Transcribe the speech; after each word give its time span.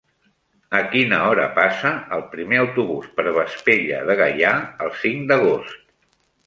A 0.77 0.79
quina 0.93 1.19
hora 1.25 1.45
passa 1.59 1.91
el 2.17 2.25
primer 2.33 2.63
autobús 2.63 3.13
per 3.19 3.29
Vespella 3.39 4.03
de 4.09 4.21
Gaià 4.25 4.59
el 4.87 4.95
cinc 5.05 5.27
d'agost? 5.33 5.89